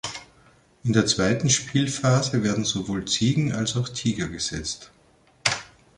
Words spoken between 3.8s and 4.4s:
Tiger